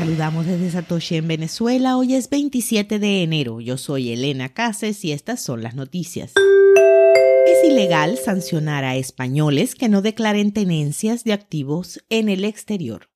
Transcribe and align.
saludamos 0.00 0.46
desde 0.46 0.70
Satoshi 0.70 1.16
en 1.16 1.28
Venezuela. 1.28 1.98
Hoy 1.98 2.14
es 2.14 2.30
27 2.30 2.98
de 2.98 3.22
enero. 3.22 3.60
Yo 3.60 3.76
soy 3.76 4.10
Elena 4.10 4.48
Cases 4.48 5.04
y 5.04 5.12
estas 5.12 5.42
son 5.42 5.62
las 5.62 5.74
noticias. 5.74 6.32
Es 7.46 7.70
ilegal 7.70 8.16
sancionar 8.16 8.82
a 8.84 8.96
españoles 8.96 9.74
que 9.74 9.90
no 9.90 10.00
declaren 10.00 10.52
tenencias 10.52 11.22
de 11.24 11.34
activos 11.34 12.02
en 12.08 12.30
el 12.30 12.46
exterior. 12.46 13.09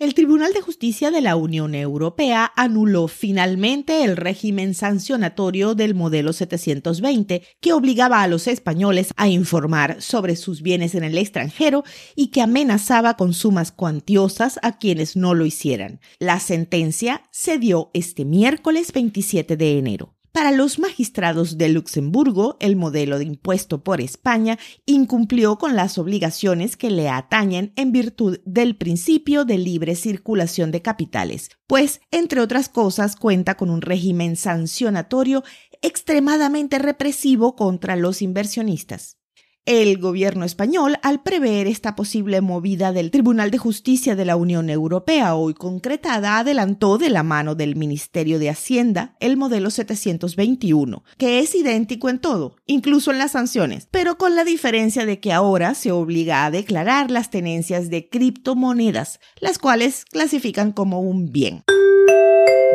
El 0.00 0.14
Tribunal 0.14 0.54
de 0.54 0.62
Justicia 0.62 1.10
de 1.10 1.20
la 1.20 1.36
Unión 1.36 1.74
Europea 1.74 2.50
anuló 2.56 3.06
finalmente 3.06 4.02
el 4.02 4.16
régimen 4.16 4.72
sancionatorio 4.72 5.74
del 5.74 5.94
modelo 5.94 6.32
720 6.32 7.42
que 7.60 7.74
obligaba 7.74 8.22
a 8.22 8.26
los 8.26 8.46
españoles 8.46 9.12
a 9.18 9.28
informar 9.28 10.00
sobre 10.00 10.36
sus 10.36 10.62
bienes 10.62 10.94
en 10.94 11.04
el 11.04 11.18
extranjero 11.18 11.84
y 12.16 12.28
que 12.28 12.40
amenazaba 12.40 13.18
con 13.18 13.34
sumas 13.34 13.72
cuantiosas 13.72 14.58
a 14.62 14.78
quienes 14.78 15.16
no 15.16 15.34
lo 15.34 15.44
hicieran. 15.44 16.00
La 16.18 16.40
sentencia 16.40 17.24
se 17.30 17.58
dio 17.58 17.90
este 17.92 18.24
miércoles 18.24 18.92
27 18.94 19.58
de 19.58 19.76
enero. 19.76 20.14
Para 20.32 20.52
los 20.52 20.78
magistrados 20.78 21.58
de 21.58 21.68
Luxemburgo, 21.68 22.56
el 22.60 22.76
modelo 22.76 23.18
de 23.18 23.24
impuesto 23.24 23.82
por 23.82 24.00
España 24.00 24.58
incumplió 24.86 25.58
con 25.58 25.74
las 25.74 25.98
obligaciones 25.98 26.76
que 26.76 26.90
le 26.90 27.08
atañen 27.08 27.72
en 27.74 27.90
virtud 27.90 28.38
del 28.44 28.76
principio 28.76 29.44
de 29.44 29.58
libre 29.58 29.96
circulación 29.96 30.70
de 30.70 30.82
capitales, 30.82 31.50
pues, 31.66 32.00
entre 32.12 32.40
otras 32.40 32.68
cosas, 32.68 33.16
cuenta 33.16 33.56
con 33.56 33.70
un 33.70 33.82
régimen 33.82 34.36
sancionatorio 34.36 35.42
extremadamente 35.82 36.78
represivo 36.78 37.56
contra 37.56 37.96
los 37.96 38.22
inversionistas. 38.22 39.19
El 39.66 39.98
gobierno 39.98 40.46
español, 40.46 40.96
al 41.02 41.22
prever 41.22 41.66
esta 41.66 41.94
posible 41.94 42.40
movida 42.40 42.92
del 42.92 43.10
Tribunal 43.10 43.50
de 43.50 43.58
Justicia 43.58 44.16
de 44.16 44.24
la 44.24 44.36
Unión 44.36 44.70
Europea 44.70 45.34
hoy 45.34 45.52
concretada, 45.52 46.38
adelantó 46.38 46.96
de 46.96 47.10
la 47.10 47.22
mano 47.22 47.54
del 47.54 47.76
Ministerio 47.76 48.38
de 48.38 48.48
Hacienda 48.48 49.16
el 49.20 49.36
modelo 49.36 49.70
721, 49.70 51.04
que 51.18 51.40
es 51.40 51.54
idéntico 51.54 52.08
en 52.08 52.20
todo, 52.20 52.56
incluso 52.66 53.10
en 53.10 53.18
las 53.18 53.32
sanciones, 53.32 53.86
pero 53.90 54.16
con 54.16 54.34
la 54.34 54.44
diferencia 54.44 55.04
de 55.04 55.20
que 55.20 55.32
ahora 55.32 55.74
se 55.74 55.92
obliga 55.92 56.46
a 56.46 56.50
declarar 56.50 57.10
las 57.10 57.30
tenencias 57.30 57.90
de 57.90 58.08
criptomonedas, 58.08 59.20
las 59.40 59.58
cuales 59.58 60.06
clasifican 60.06 60.72
como 60.72 61.00
un 61.00 61.30
bien. 61.32 61.64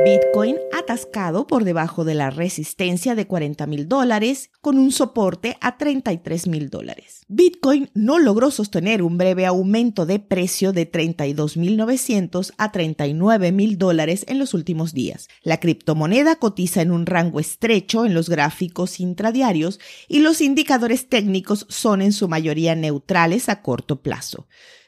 Bitcoin 0.04 0.58
atascado 0.78 1.48
por 1.48 1.64
debajo 1.64 2.04
de 2.04 2.16
la 2.16 2.30
resistencia 2.30 3.16
de 3.16 3.28
40 3.28 3.66
mil 3.66 3.88
dólares 3.88 4.50
con 4.60 4.78
un 4.78 4.92
soporte 4.92 5.58
a 5.62 5.78
33 5.78 6.48
mil 6.48 6.70
dólares. 6.70 7.22
Bitcoin 7.30 7.90
no 7.94 8.20
logró 8.20 8.52
sostener 8.52 9.02
un 9.02 9.18
breve 9.18 9.46
aumento 9.46 10.06
de 10.06 10.20
precio 10.20 10.74
de 10.74 10.92
32.900 10.92 12.54
a 12.58 12.72
39 12.74 13.52
mil 13.54 13.78
dólares 13.78 14.26
en 14.28 14.38
los 14.38 14.54
últimos 14.54 14.94
días. 14.94 15.30
La 15.44 15.62
criptomoneda 15.62 16.36
cotiza 16.36 16.82
en 16.82 16.92
un 16.92 17.06
rango 17.06 17.40
estrecho 17.40 18.06
en 18.06 18.14
los 18.14 18.28
gráficos 18.30 19.00
intradiarios 19.00 19.80
y 20.10 20.20
los 20.20 20.42
indicadores 20.42 21.08
técnicos 21.08 21.66
son 21.70 22.02
en 22.02 22.12
su 22.12 22.28
mayoría 22.28 22.76
neutrales 22.76 23.48
a 23.48 23.62
corto 23.62 24.02
plazo. 24.02 24.46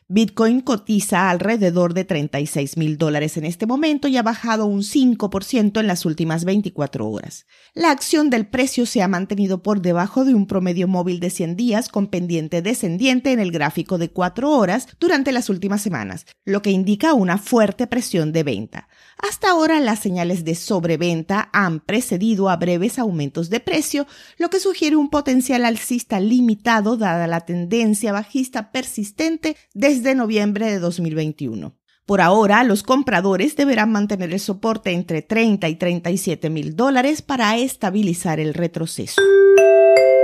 Bitcoin 0.10 0.62
cotiza 0.62 1.30
alrededor 1.30 1.94
de 1.94 2.06
36 2.06 2.78
mil 2.78 2.98
dólares 2.98 3.36
en 3.36 3.44
este 3.44 3.66
momento 3.66 4.08
y 4.08 4.16
ha 4.16 4.24
bajado 4.24 4.66
un 4.66 4.80
5% 4.80 5.82
en 5.82 5.86
las 5.86 6.06
últimas 6.06 6.46
24 6.46 7.10
horas. 7.10 7.46
La 7.74 7.92
acción 7.92 8.30
del 8.30 8.48
precio 8.48 8.86
se 8.86 9.02
ha 9.02 9.10
mantenido 9.10 9.62
por 9.62 9.82
debajo 9.82 10.24
de 10.24 10.34
un 10.34 10.48
promedio 10.48 10.88
móvil 10.88 11.20
de 11.20 11.30
100 11.30 11.58
días 11.58 11.90
con 11.90 12.08
pendiente 12.08 12.62
descendiente 12.62 13.34
en 13.34 13.42
el 13.42 13.52
gráfico 13.52 13.98
de 13.98 14.10
4 14.10 14.50
horas 14.50 14.88
durante 14.98 15.34
las 15.34 15.50
últimas 15.50 15.82
semanas, 15.82 16.26
lo 16.46 16.62
que 16.62 16.72
indica 16.72 17.14
una 17.14 17.38
fuerte 17.38 17.86
presión 17.86 18.32
de 18.32 18.44
venta. 18.44 18.88
Hasta 19.18 19.50
ahora 19.50 19.80
las 19.80 20.00
señales 20.00 20.46
de 20.46 20.54
sobreventa 20.54 21.50
han 21.52 21.80
precedido 21.80 22.50
a 22.50 22.58
breves 22.58 23.00
aumentos 23.00 23.50
de 23.50 23.60
precio, 23.60 24.06
lo 24.38 24.50
que 24.50 24.60
sugiere 24.60 24.96
un 24.96 25.10
potencial 25.10 25.66
alcista 25.66 26.20
limitado 26.20 26.98
dada 26.98 27.26
la 27.26 27.42
tendencia 27.42 28.12
bajista 28.12 28.72
persistente 28.72 29.58
desde 29.74 30.14
noviembre 30.14 30.68
de 30.68 30.80
2021. 30.80 31.76
Por 32.06 32.22
ahora, 32.22 32.64
los 32.64 32.84
compradores 32.84 33.58
deberán 33.58 33.92
mantener 33.92 34.32
el 34.32 34.40
soporte 34.40 34.92
entre 34.92 35.22
30 35.22 35.68
y 35.68 35.76
37 35.76 36.50
mil 36.50 36.76
dólares 36.76 37.22
para 37.22 37.58
estabilizar 37.58 38.40
el 38.40 38.54
retroceso. 38.54 39.22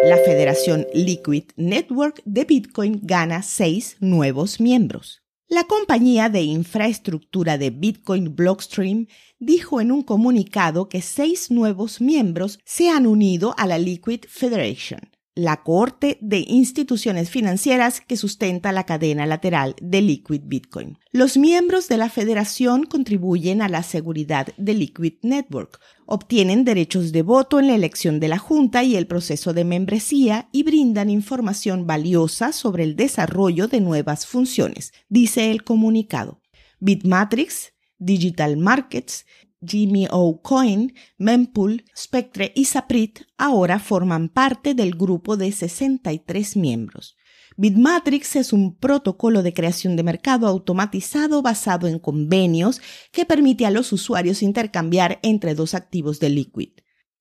La 0.06 0.18
Federación 0.18 0.86
Liquid 0.94 1.46
Network 1.58 2.22
de 2.26 2.46
Bitcoin 2.46 3.00
gana 3.04 3.42
seis 3.42 3.98
nuevos 4.00 4.62
miembros. 4.62 5.23
La 5.54 5.66
compañía 5.66 6.30
de 6.30 6.42
infraestructura 6.42 7.60
de 7.60 7.70
Bitcoin 7.70 8.36
Blockstream 8.36 9.06
dijo 9.38 9.82
en 9.82 9.92
un 9.92 10.02
comunicado 10.02 10.90
que 10.90 11.04
seis 11.04 11.52
nuevos 11.52 12.02
miembros 12.02 12.58
se 12.66 12.90
han 12.90 13.06
unido 13.06 13.54
a 13.60 13.68
la 13.68 13.78
Liquid 13.78 14.22
Federation 14.28 15.12
la 15.36 15.64
cohorte 15.64 16.18
de 16.22 16.46
instituciones 16.48 17.30
financieras 17.30 18.02
que 18.02 18.18
sustenta 18.18 18.72
la 18.72 18.86
cadena 18.86 19.26
lateral 19.26 19.76
de 19.82 20.02
Liquid 20.02 20.42
Bitcoin. 20.46 21.00
Los 21.12 21.38
miembros 21.38 21.88
de 21.88 21.98
la 21.98 22.10
federación 22.10 22.86
contribuyen 22.86 23.62
a 23.62 23.70
la 23.70 23.84
seguridad 23.84 24.48
de 24.58 24.74
Liquid 24.74 25.14
Network, 25.24 25.80
obtienen 26.06 26.66
derechos 26.66 27.12
de 27.12 27.24
voto 27.24 27.60
en 27.60 27.68
la 27.68 27.76
elección 27.76 28.20
de 28.20 28.28
la 28.28 28.38
Junta 28.38 28.84
y 28.84 28.96
el 28.96 29.08
proceso 29.08 29.54
de 29.54 29.64
membresía 29.64 30.50
y 30.52 30.64
brindan 30.64 31.10
información 31.10 31.88
valiosa 31.88 32.52
sobre 32.52 32.84
el 32.84 32.96
desarrollo 32.96 33.68
de 33.68 33.82
nuevas 33.82 34.28
funciones, 34.28 34.94
dice 35.10 35.50
el 35.50 35.64
comunicado. 35.64 36.42
Bitmatrix, 36.80 37.74
Digital 37.98 38.58
Markets, 38.58 39.26
Jimmy 39.66 40.08
O. 40.12 40.42
Coin, 40.42 40.94
Mempool, 41.18 41.86
Spectre 41.96 42.52
y 42.56 42.66
Saprit 42.66 43.22
ahora 43.38 43.80
forman 43.80 44.30
parte 44.30 44.74
del 44.74 44.96
grupo 44.96 45.38
de 45.38 45.52
63 45.52 46.58
miembros. 46.58 47.18
Bitmatrix 47.56 48.36
es 48.36 48.52
un 48.52 48.76
protocolo 48.76 49.44
de 49.44 49.54
creación 49.54 49.96
de 49.96 50.04
mercado 50.04 50.48
automatizado 50.48 51.42
basado 51.42 51.88
en 51.88 52.00
convenios 52.00 52.82
que 53.12 53.26
permite 53.26 53.66
a 53.66 53.72
los 53.72 53.94
usuarios 53.94 54.42
intercambiar 54.42 55.20
entre 55.22 55.54
dos 55.54 55.76
activos 55.76 56.20
de 56.20 56.30
Liquid. 56.30 56.70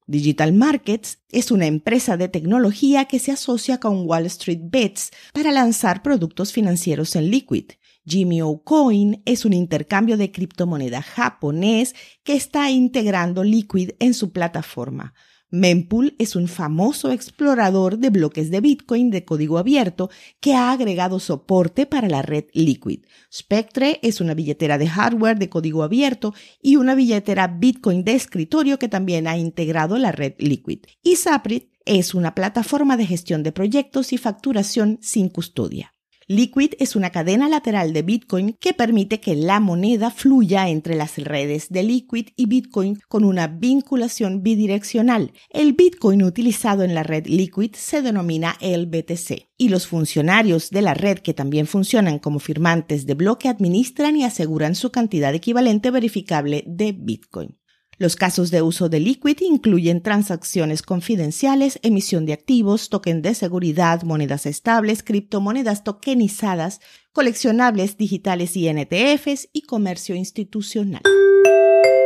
Digital 0.06 0.52
Markets 0.52 1.18
es 1.30 1.50
una 1.50 1.66
empresa 1.66 2.16
de 2.16 2.28
tecnología 2.28 3.04
que 3.04 3.18
se 3.18 3.32
asocia 3.32 3.78
con 3.78 4.06
Wall 4.06 4.26
Street 4.26 4.60
Bets 4.62 5.10
para 5.32 5.52
lanzar 5.52 6.02
productos 6.02 6.52
financieros 6.52 7.14
en 7.14 7.30
Liquid. 7.30 7.72
Jimmy 8.04 8.40
Coin 8.64 9.22
es 9.24 9.44
un 9.44 9.52
intercambio 9.52 10.16
de 10.16 10.32
criptomoneda 10.32 11.02
japonés 11.02 11.94
que 12.24 12.34
está 12.34 12.70
integrando 12.70 13.44
Liquid 13.44 13.90
en 13.98 14.14
su 14.14 14.32
plataforma. 14.32 15.14
Mempool 15.52 16.16
es 16.18 16.34
un 16.34 16.48
famoso 16.48 17.12
explorador 17.12 17.98
de 17.98 18.08
bloques 18.08 18.50
de 18.50 18.62
Bitcoin 18.62 19.10
de 19.10 19.26
código 19.26 19.58
abierto 19.58 20.08
que 20.40 20.54
ha 20.54 20.72
agregado 20.72 21.20
soporte 21.20 21.84
para 21.84 22.08
la 22.08 22.22
red 22.22 22.46
Liquid. 22.54 23.00
Spectre 23.30 24.00
es 24.02 24.22
una 24.22 24.32
billetera 24.32 24.78
de 24.78 24.88
hardware 24.88 25.38
de 25.38 25.50
código 25.50 25.82
abierto 25.82 26.32
y 26.62 26.76
una 26.76 26.94
billetera 26.94 27.48
Bitcoin 27.48 28.02
de 28.02 28.14
escritorio 28.14 28.78
que 28.78 28.88
también 28.88 29.28
ha 29.28 29.36
integrado 29.36 29.98
la 29.98 30.10
red 30.10 30.32
Liquid. 30.38 30.86
Y 31.02 31.16
Saprit 31.16 31.70
es 31.84 32.14
una 32.14 32.34
plataforma 32.34 32.96
de 32.96 33.06
gestión 33.06 33.42
de 33.42 33.52
proyectos 33.52 34.14
y 34.14 34.18
facturación 34.18 34.98
sin 35.02 35.28
custodia. 35.28 35.92
Liquid 36.34 36.72
es 36.78 36.96
una 36.96 37.10
cadena 37.10 37.46
lateral 37.46 37.92
de 37.92 38.00
Bitcoin 38.00 38.56
que 38.58 38.72
permite 38.72 39.20
que 39.20 39.36
la 39.36 39.60
moneda 39.60 40.10
fluya 40.10 40.70
entre 40.70 40.94
las 40.94 41.18
redes 41.18 41.66
de 41.68 41.82
Liquid 41.82 42.28
y 42.36 42.46
Bitcoin 42.46 42.98
con 43.06 43.24
una 43.24 43.48
vinculación 43.48 44.42
bidireccional. 44.42 45.34
El 45.50 45.74
Bitcoin 45.74 46.22
utilizado 46.22 46.84
en 46.84 46.94
la 46.94 47.02
red 47.02 47.26
Liquid 47.26 47.74
se 47.74 48.00
denomina 48.00 48.56
el 48.62 48.86
BTC 48.86 49.50
y 49.58 49.68
los 49.68 49.86
funcionarios 49.86 50.70
de 50.70 50.80
la 50.80 50.94
red 50.94 51.18
que 51.18 51.34
también 51.34 51.66
funcionan 51.66 52.18
como 52.18 52.38
firmantes 52.38 53.04
de 53.04 53.12
bloque 53.12 53.48
administran 53.50 54.16
y 54.16 54.24
aseguran 54.24 54.74
su 54.74 54.90
cantidad 54.90 55.34
equivalente 55.34 55.90
verificable 55.90 56.64
de 56.66 56.92
Bitcoin. 56.92 57.58
Los 58.02 58.16
casos 58.16 58.50
de 58.50 58.60
uso 58.62 58.88
de 58.88 58.98
Liquid 58.98 59.38
incluyen 59.42 60.02
transacciones 60.02 60.82
confidenciales, 60.82 61.78
emisión 61.84 62.26
de 62.26 62.32
activos, 62.32 62.88
token 62.88 63.22
de 63.22 63.32
seguridad, 63.32 64.02
monedas 64.02 64.44
estables, 64.44 65.04
criptomonedas 65.04 65.84
tokenizadas, 65.84 66.80
coleccionables 67.12 67.96
digitales 67.96 68.56
y 68.56 68.68
NTFs 68.68 69.50
y 69.52 69.62
comercio 69.62 70.16
institucional. 70.16 71.02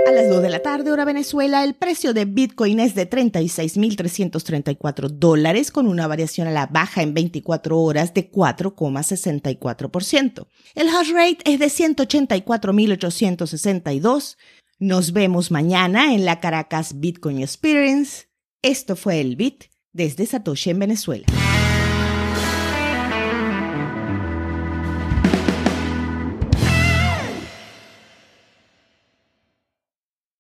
A 0.07 0.13
las 0.13 0.29
2 0.29 0.43
de 0.43 0.51
la 0.51 0.61
tarde, 0.61 0.93
hora 0.93 1.07
Venezuela, 1.07 1.65
el 1.65 1.75
precio 1.75 2.13
de 2.13 2.27
Bitcoin 2.27 2.79
es 2.79 2.95
de 2.95 3.09
36.334 3.09 5.09
dólares 5.09 5.71
con 5.71 5.87
una 5.87 6.07
variación 6.07 6.47
a 6.47 6.51
la 6.51 6.67
baja 6.67 7.01
en 7.01 7.15
24 7.15 7.81
horas 7.81 8.13
de 8.13 8.31
4,64%. 8.31 10.47
El 10.75 10.91
hash 10.91 11.13
rate 11.13 11.39
es 11.51 11.59
de 11.59 11.69
184.862 11.69 14.37
nos 14.79 15.13
vemos 15.13 15.51
mañana 15.51 16.15
en 16.15 16.25
la 16.25 16.41
Caracas 16.41 17.01
Bitcoin 17.01 17.41
Experience. 17.41 18.29
Esto 18.63 18.97
fue 18.97 19.21
el 19.21 19.37
Bit 19.37 19.65
desde 19.93 20.27
Satoshi 20.27 20.71
en 20.71 20.79
Venezuela. 20.79 21.27